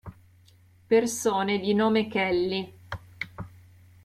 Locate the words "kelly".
2.07-2.73